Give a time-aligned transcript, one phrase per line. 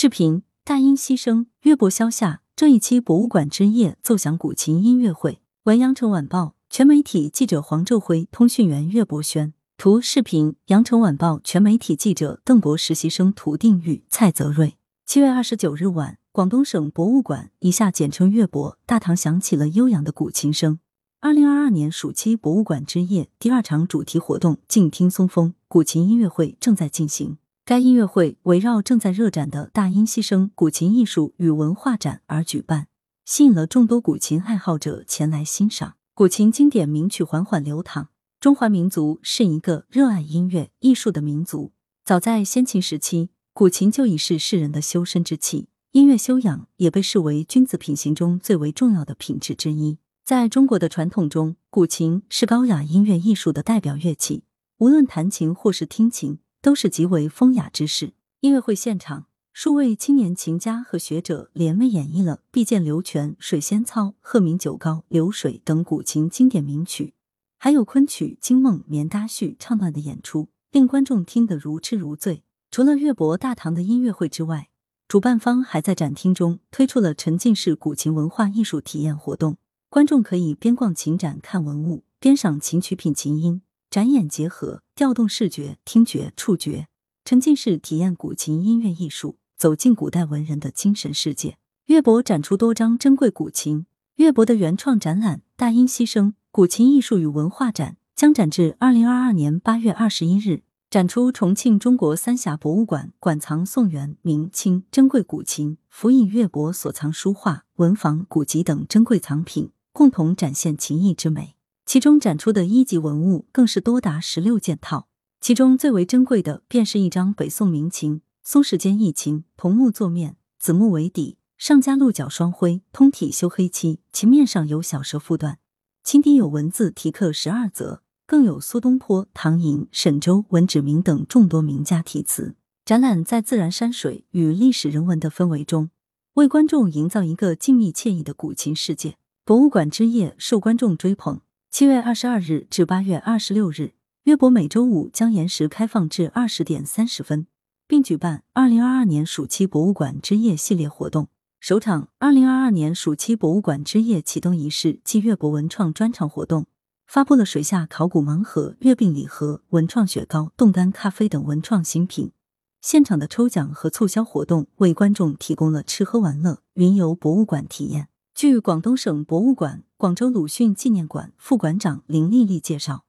[0.00, 2.42] 视频：大音希声，乐伯消夏。
[2.54, 5.40] 这一期博物馆之夜奏响古琴音乐会。
[5.64, 9.52] 文阳城晚报全媒体记者黄昼辉，通讯员岳博轩。
[9.76, 14.76] 图视频：羊城晚报全媒体记者邓博，实习生涂定玉、蔡泽瑞。
[15.04, 20.78] 七月二十九日晚，广东省博物馆（以下简称乐博）大堂响起了悠扬的古琴声。
[21.18, 27.38] 二零二二年暑期博物馆之夜第二场主题活动“静听松风”古琴音乐会正在进行。
[27.68, 32.86] 该音乐会围绕正在热展的大音希声古琴艺术与文化展而举办，
[33.26, 35.96] 吸引了众多古琴爱好者前来欣赏。
[36.14, 38.08] 古琴经典名曲缓缓流淌。
[38.40, 41.72] 中华民族是一个热爱音乐艺术的民族。
[42.06, 49.98] 早在先秦时期，古琴就已是世人的修身之器，音乐修养也被视为君子品行中最为重要的品质之一。
[50.24, 54.44] 在中国的传统中，古琴是高雅音乐艺术的代表乐器，
[54.78, 56.38] 无论弹琴或是听琴。
[56.60, 58.14] 都是极为风雅之事。
[58.40, 67.14] 音乐会现场，数位青年琴家和学者联袂演绎了《碧涧流泉》《水仙操》《鹤鸣九高》《流水》等古琴经典名曲，
[67.58, 72.44] 还有昆曲《惊梦》《棉搭序》唱段的演出，令观众听得如痴如醉。
[72.70, 74.68] 除了乐博大堂的音乐会之外，
[75.08, 79.56] 主办方还在展厅中推出了沉浸式古琴文化艺术体验活动，
[79.88, 83.62] 观众可以边逛琴展看文物，边赏琴曲品琴音。
[83.90, 86.88] 展演结合，调动视觉、听觉、触觉，
[87.24, 91.56] 沉浸式体验古琴音乐艺术，走进古代文人的精神世界。
[91.86, 93.86] 乐博展出多张珍贵古琴。
[94.16, 111.54] 乐博的原创展览《大音希声：古琴艺术与文化展》将展至二零二二年八月二十一日，展出重庆中国三峡博物馆馆藏宋元明清珍贵古琴，辅以乐博所藏书画、文房、古籍等珍贵藏品，共同展现琴艺之美。
[111.88, 115.08] 其中展出的一级文物更是多达十六件套，
[115.40, 125.60] 其中最为珍贵的便是一张北宋名琴松时间义琴，桐木座面，紫木为底，上加鹿角双辉，通体修黑漆，琴面上有小蛇附段，
[126.04, 132.54] 琴底有文字题刻十二则，更有苏东坡、唐寅、沈周、文指明等众多名家题词。
[132.84, 135.88] 展览在自然山水与历史人文的氛围中，
[136.34, 139.16] 为观众营造一个静谧惬意的古琴世界。
[139.46, 141.40] 博物馆之夜受观众追捧。
[141.70, 143.92] 七月二十二日至八月二十六日，
[144.24, 147.46] 乐博每周五将延时开放至二十点三十分，
[147.86, 151.28] 并举办二零二二年暑期博物馆之夜系列活动。
[151.60, 156.66] 首场二零二二年暑期博物馆之夜启动仪式暨乐博文创专场活动，
[157.06, 162.32] 发布了水下考古盲盒、月饼礼盒、文创雪糕、冻干咖啡等文创新品。
[162.80, 168.08] 现场的抽奖和促销活动为观众提供了吃喝玩乐、云游博物馆体验。
[168.34, 169.84] 据广东省博物馆。
[169.98, 173.04] 广州鲁迅纪念馆副馆长林丽丽介绍，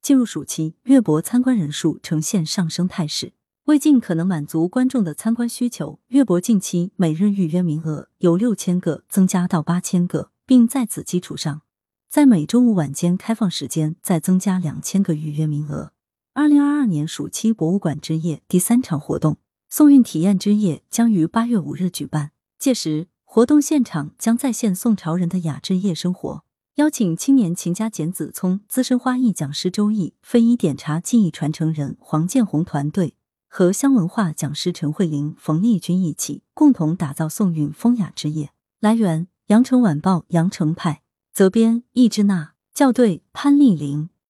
[0.00, 3.34] 进入暑期，乐博参观人数呈现上升态势。
[3.66, 11.62] 为尽可能满足观众的参观需求，乐博近期每日预约名额由六千个增加到八千个，并在此基础上，
[12.10, 15.92] 在每周五晚间开放时间再增加两千个预约名额。
[16.34, 19.36] 二零二二年暑期博物馆之夜第三场活动——
[19.70, 23.11] 宋韵体验之夜将于八月五日举办，届时。
[23.34, 26.44] 活动现场将再现宋朝人的雅致夜生活，
[26.74, 33.14] 邀请青年琴家简子聪、资深花艺讲师周毅、非遗点茶技艺传承人黄建红团队
[33.48, 38.50] 和乡文化讲师陈慧玲、冯丽君一起，共同打造宋韵风雅之夜。
[38.80, 41.00] 来源：羊城晚报羊城派，
[41.32, 44.10] 责编：易之娜，校对：潘丽玲。